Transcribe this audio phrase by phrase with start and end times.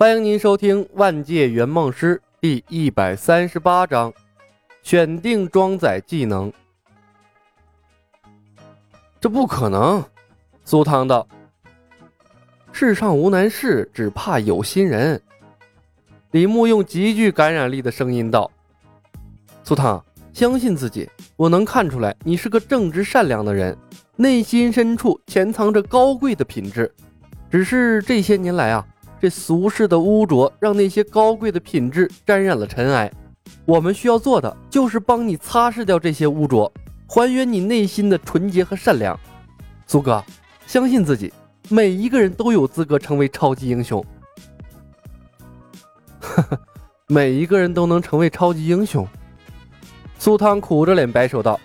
[0.00, 4.10] 欢迎您收听《万界圆梦师》第一百三十八章：
[4.82, 6.50] 选定装载技能。
[9.20, 10.02] 这不可能！
[10.64, 11.28] 苏汤道
[12.72, 15.20] ：“世上无难事，只怕有心人。”
[16.32, 18.50] 李牧用极具感染力的声音道
[19.62, 21.06] ：“苏汤，相信自己，
[21.36, 23.76] 我能看出来你是个正直善良的人，
[24.16, 26.90] 内心深处潜藏着高贵的品质。
[27.50, 28.82] 只是这些年来啊。”
[29.20, 33.12] 这俗世的污浊让那些高贵的品质沾染了尘埃，
[33.66, 36.72] 我们需要做的就是帮你擦拭掉这些污浊，
[37.06, 39.18] 还原你内心的纯洁和善良。
[39.86, 40.24] 苏哥，
[40.66, 41.30] 相信自己，
[41.68, 44.02] 每一个人都有资格成为超级英雄。
[46.20, 46.58] 呵呵，
[47.06, 49.06] 每一个人都能成为超级英雄。
[50.18, 51.60] 苏汤苦着脸摆手道：“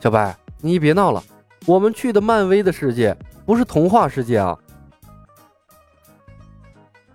[0.00, 1.22] 小白，你别闹了，
[1.66, 4.58] 我们去的漫威的世界不是童话世界啊。”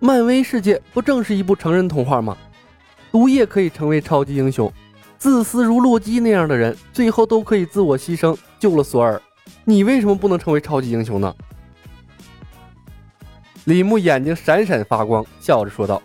[0.05, 2.37] 漫威世界不正是一部成人童话吗？
[3.11, 4.71] 毒液可以成为超级英雄，
[5.17, 9.19] 自私如洛基那样的人，最后都可以自我牺牲救了索尔。
[9.63, 11.35] 你为什么不能成为超级英雄呢？
[13.63, 15.99] 李牧眼睛闪闪发光，笑着说道：“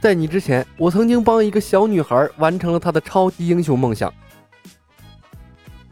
[0.00, 4.10] 在你之前，我曾经帮一个小女孩完成了她的超级英雄梦想。”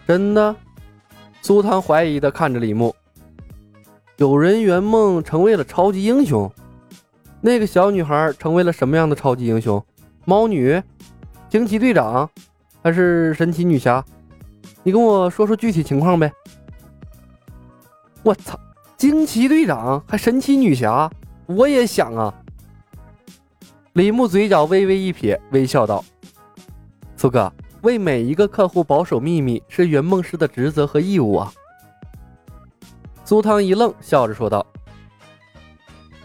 [0.08, 0.56] 真的？
[1.42, 2.96] 苏汤怀疑的看着李牧
[4.16, 6.50] ：“有人圆梦成为了超级英雄？”
[7.46, 9.84] 那个小女孩成为了什么样的超级英雄？
[10.24, 10.82] 猫女、
[11.50, 12.26] 惊奇队长，
[12.82, 14.02] 还是神奇女侠？
[14.82, 16.32] 你跟我说说具体情况呗。
[18.22, 18.58] 我操，
[18.96, 21.10] 惊奇队长还神奇女侠，
[21.44, 22.34] 我也想啊。
[23.92, 26.02] 李牧嘴角微微一撇，微笑道
[27.14, 31.52] ：“苏哥，为每一个客户保守秘密是圆梦师的职责和义务啊。”
[33.22, 34.66] 苏汤一愣，笑着说道。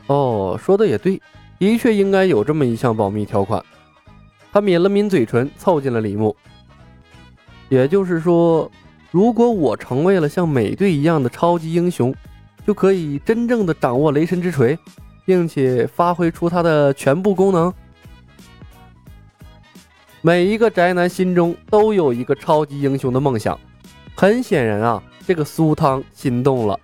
[0.09, 1.21] 哦，说的也对，
[1.59, 3.63] 的确应该有这么一项保密条款。
[4.51, 6.35] 他抿了抿嘴唇，凑近了李牧。
[7.69, 8.71] 也就是说，
[9.11, 12.11] 如果我成为了像美队一样的超级英雄，
[12.65, 14.75] 就可以真正的掌握雷神之锤，
[15.25, 17.71] 并且发挥出它的全部功能。
[20.21, 23.57] 每一个宅男心中都有一个超级英雄的梦想。
[24.15, 26.79] 很显然啊，这个苏汤心动了。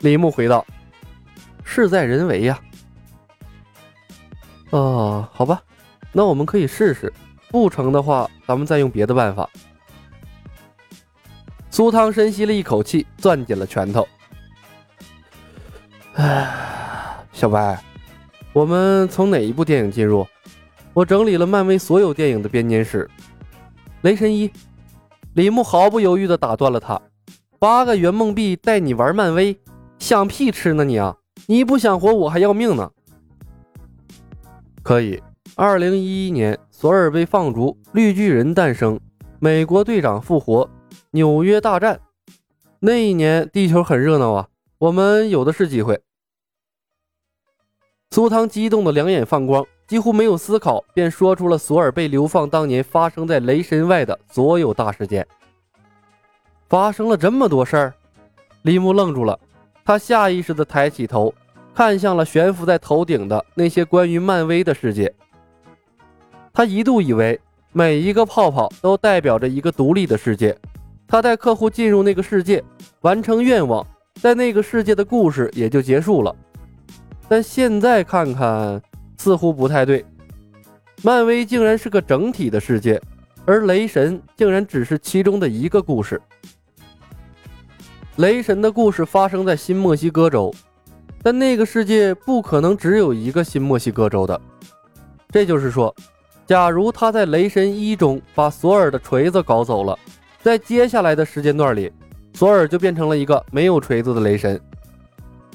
[0.00, 0.64] 李牧回道。
[1.68, 2.58] 事在人为呀！
[4.70, 5.60] 哦，好吧，
[6.12, 7.12] 那我们可以试试，
[7.50, 9.50] 不成的话，咱们再用别的办法。
[11.68, 14.08] 苏汤深吸了一口气，攥紧了拳头。
[16.14, 17.78] 唉，小白，
[18.54, 20.26] 我们从哪一部电影进入？
[20.94, 23.10] 我整理了漫威所有电影的编年史。
[24.00, 24.50] 雷神一，
[25.34, 26.98] 李牧毫不犹豫地打断了他
[27.58, 29.60] ：“八个圆梦币带你玩漫威，
[29.98, 31.14] 想屁吃呢你啊！”
[31.44, 32.90] 你不想活，我还要命呢。
[34.82, 35.22] 可以。
[35.54, 38.98] 二零一一年，索尔被放逐，绿巨人诞生，
[39.38, 40.68] 美国队长复活，
[41.10, 41.98] 纽约大战。
[42.80, 44.48] 那一年，地球很热闹啊，
[44.78, 46.00] 我们有的是机会。
[48.10, 55.26] 苏汤激动的两眼放光，几乎没有思考，便说出了索尔被流放当年发生在雷神外的所有大事件。
[56.68, 57.94] 发生了这么多事儿，
[58.62, 59.38] 李牧愣住了。
[59.86, 61.32] 他下意识地抬起头，
[61.72, 65.14] 看向了悬浮在头顶的那些关于漫威的世界。
[66.52, 70.58] 他一度以为每一个泡泡都代表着一个独立的世界，
[71.06, 72.64] 他带客户进入那个世界，
[73.02, 73.86] 完成愿望，
[74.20, 76.34] 在那个世界的故事也就结束了。
[77.28, 78.82] 但现在看看，
[79.18, 80.04] 似乎不太对。
[81.02, 83.00] 漫威竟然是个整体的世界，
[83.44, 86.20] 而雷神竟然只是其中的一个故事。
[88.16, 90.50] 雷神的故事发生在新墨西哥州，
[91.22, 94.40] 但那个世界不可能只有一个新墨西哥州的。
[95.28, 95.94] 这就是说，
[96.46, 99.98] 假如他在雷神一中把索尔的锤子搞走了，
[100.40, 101.92] 在接下来的时间段里，
[102.32, 104.58] 索尔就变成了一个没有锤子的雷神。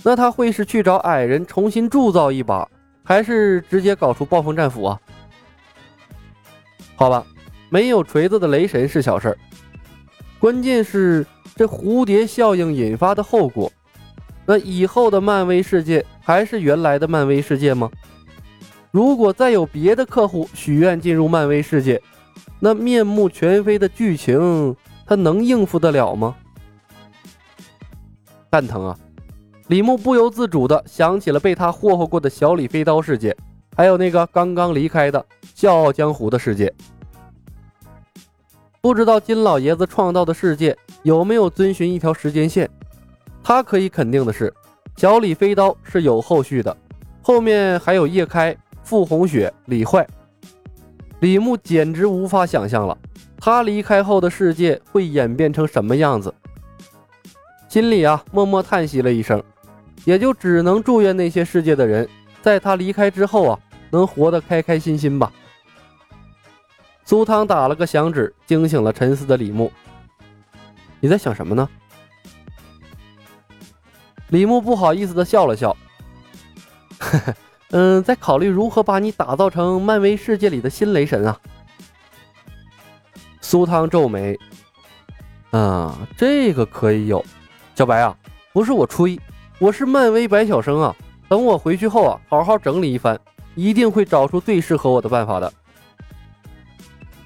[0.03, 2.67] 那他会是去找矮人重新铸造一把，
[3.03, 4.99] 还是直接搞出暴风战斧啊？
[6.95, 7.25] 好吧，
[7.69, 9.37] 没有锤子的雷神是小事儿，
[10.39, 11.25] 关键是。
[11.56, 13.71] 这蝴蝶效应引发的后果，
[14.45, 17.89] 那以后的漫威世界还是原来的漫威世界吗？
[18.89, 22.01] 如果再有别的客户许愿进入漫威世界，
[22.59, 24.75] 那面目全非的剧情，
[25.06, 26.36] 他能应付得了吗？
[28.50, 28.98] 蛋疼啊！
[29.68, 33.36] 李牧不由自主地想起了被他霍霍过的小李飞刀世界，
[33.77, 35.25] 还有那个刚刚离开的
[35.56, 36.74] 笑傲江湖的世界。
[38.81, 42.67] 不知道金老爷子创造的世界有没有遵循一条时间线？
[43.43, 44.51] 他可以肯定的是，
[44.97, 46.75] 小李飞刀是有后续的，
[47.21, 50.05] 后面还有叶开、傅红雪、李坏。
[51.19, 52.97] 李牧简直无法想象了，
[53.37, 56.33] 他离开后的世界会演变成什么样子。
[57.69, 59.41] 心里啊，默默叹息了一声，
[60.05, 62.09] 也就只能祝愿那些世界的人，
[62.41, 63.59] 在他离开之后啊，
[63.91, 65.31] 能活得开开心心吧。
[67.06, 69.71] 苏汤打了个响指，惊醒了沉思的李牧。
[71.00, 71.68] 你在想什么呢？
[74.30, 75.75] 李牧不好意思的笑了笑，
[77.00, 77.33] 呵呵。
[77.71, 81.38] 嗯，在考虑如何把你打造成漫威世界里的新雷神啊。
[83.42, 84.38] 苏汤皱眉，
[85.50, 87.24] 啊，这个可以有。
[87.75, 88.15] 小白啊，
[88.53, 89.19] 不是我吹，
[89.59, 90.95] 我是漫威白晓生啊。
[91.27, 93.19] 等我回去后啊，好好整理一番，
[93.56, 95.51] 一定会找出最适合我的办法的。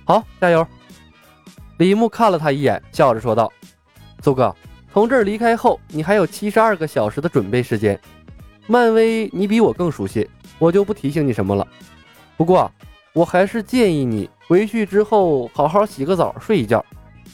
[0.06, 0.66] 好，加油！
[1.78, 3.52] 李牧看了他一眼，笑着说道
[4.24, 4.56] ：“苏哥，
[4.94, 8.00] 从这儿离开后，你还有七十二个小时的准备时间。”
[8.68, 10.30] 漫威，你比我更熟悉，
[10.60, 11.68] 我就不提醒你什么了。
[12.38, 12.72] 不过，
[13.14, 16.86] 我还是建议你回去之后好好洗个澡，睡一觉，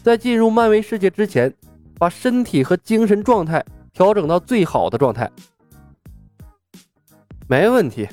[0.01, 1.53] 在进入漫威世界之前，
[1.99, 5.29] 把身体和精神状态调整到最好的状态。
[7.47, 8.07] 没问题。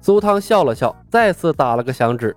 [0.00, 2.34] 苏汤笑了笑，再次打了个响指。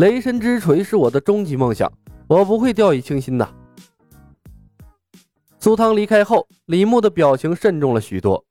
[0.00, 1.92] 雷神之锤是我的终极梦想，
[2.26, 3.46] 我不会掉以轻心的。
[5.58, 8.42] 苏汤离开后，李牧的表情慎重了许多。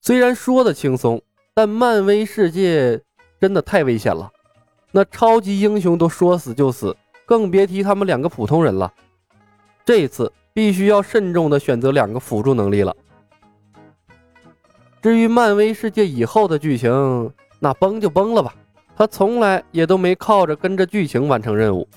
[0.00, 1.20] 虽然说的轻松，
[1.54, 3.02] 但漫威世界
[3.40, 4.30] 真的太危险了。
[4.92, 6.96] 那超级英雄都说死就死，
[7.26, 8.94] 更别提他们两个普通人了。
[9.84, 12.94] 这次必须要慎重的选择两个辅助能力了。
[15.02, 18.54] 至于漫威世界以后的剧情，那崩就崩了吧。
[19.00, 21.88] 他从来也都没靠着跟着剧情完成任务，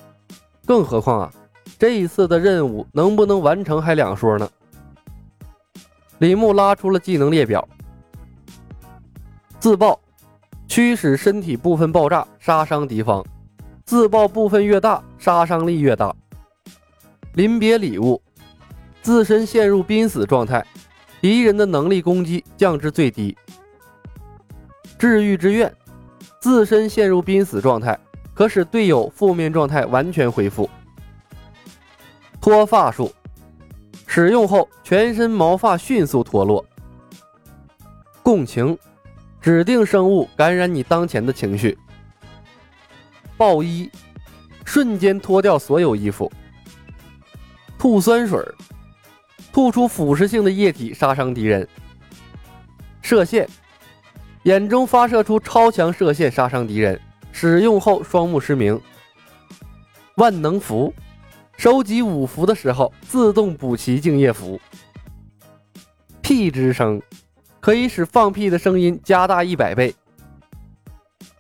[0.65, 1.33] 更何况啊，
[1.77, 4.49] 这一次的任务能不能完成还两说呢。
[6.19, 7.67] 李牧拉出了技能列表。
[9.59, 9.99] 自爆，
[10.65, 13.21] 驱使身体部分爆炸，杀伤敌方。
[13.83, 16.15] 自爆部分越大，杀伤力越大。
[17.33, 18.21] 临别礼物，
[19.01, 20.65] 自身陷入濒死状态，
[21.19, 23.35] 敌人的能力攻击降至最低。
[24.97, 25.69] 治愈之愿，
[26.43, 27.97] 自身陷入濒死状态，
[28.33, 30.69] 可使队友负面状态完全恢复。
[32.41, 33.09] 脱发术，
[34.05, 36.65] 使用后全身毛发迅速脱落。
[38.21, 38.77] 共情。
[39.39, 41.77] 指定生物感染你当前的情绪。
[43.37, 43.89] 爆衣，
[44.65, 46.29] 瞬间脱掉所有衣服。
[47.77, 48.37] 吐酸水，
[49.53, 51.65] 吐出腐蚀性的液体杀伤敌人。
[53.01, 53.49] 射线，
[54.43, 56.99] 眼中发射出超强射线杀伤敌人，
[57.31, 58.79] 使用后双目失明。
[60.17, 60.93] 万能符，
[61.57, 64.59] 收集五符的时候自动补齐敬业符。
[66.21, 67.01] 屁之声。
[67.63, 69.95] 可以使放屁的声音加大一百倍。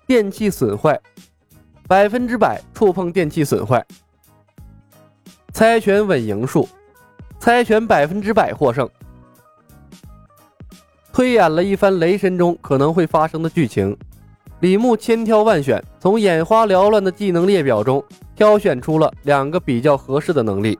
[0.07, 0.97] 电器损坏，
[1.85, 3.85] 百分之百触碰电器损坏。
[5.51, 6.69] 猜拳稳赢术，
[7.39, 8.89] 猜拳百分之百获胜。
[11.13, 13.95] 推演了一番雷神中可能会发生的剧情，
[14.61, 18.03] 李牧千挑万选，从眼花缭乱的技能列表中
[18.35, 20.77] 挑选出了两个比较合适的能力：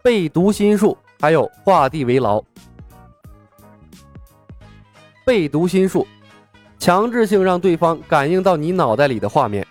[0.00, 2.40] 被读心术，还有画地为牢。
[5.26, 6.06] 被读心术，
[6.78, 9.66] 强制性让对方感应到你脑袋里的画面。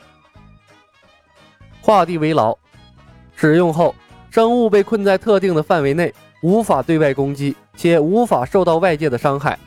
[1.79, 2.53] 画地为牢，
[3.33, 3.95] 使用后，
[4.29, 9.57] 生物被困在特定的范围内，无法对外攻击，且无法受到外界的伤害。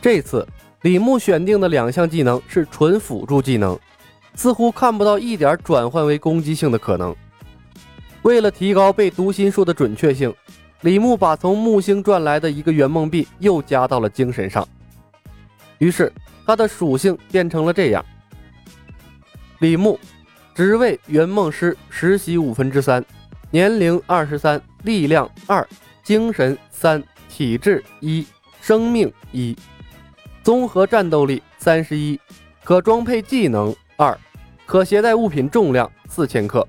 [0.00, 0.48] 这次
[0.80, 3.78] 李牧选定的两项技能是纯辅助技能，
[4.34, 7.14] 似乎看不到一点转换为攻击性的可能。
[8.22, 10.34] 为了提高被读心术的准确性。
[10.82, 14.68] 李牧把从木星赚来的一个圆梦币又加到了精神上，
[15.78, 16.12] 于是
[16.46, 18.04] 他的属性变成了这样：
[19.60, 19.98] 李牧，
[20.54, 23.04] 职位圆梦师，实习五分之三，
[23.50, 25.66] 年龄二十三，力量二，
[26.02, 28.26] 精神三，体质一，
[28.60, 29.56] 生命一，
[30.42, 32.18] 综合战斗力三十一，
[32.64, 34.18] 可装配技能二，
[34.66, 36.66] 可携带物品重量四千克。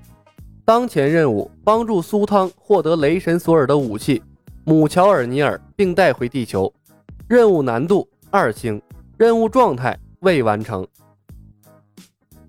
[0.63, 4.21] 当前任务：帮助苏汤获得雷神索尔的武器
[4.63, 6.71] 姆乔尔尼尔，并带回地球。
[7.27, 8.81] 任务难度二星，
[9.17, 10.87] 任务状态未完成。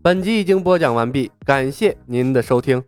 [0.02, 2.82] 本集已经播讲完毕，感谢您的收听。